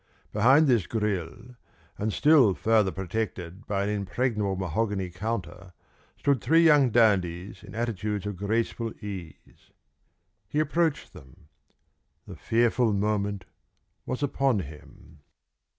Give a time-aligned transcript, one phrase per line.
[0.33, 1.55] Behind this grille,
[1.99, 5.73] and still further protected by an impregnable mahogany counter,
[6.17, 9.69] stood three young dandies in attitudes of graceful ease.
[10.49, 11.49] He approached them.
[12.25, 13.45] The fearful moment
[14.07, 15.19] was upon him.